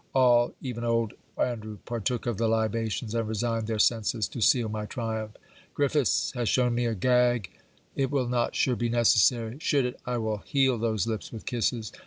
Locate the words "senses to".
3.77-4.41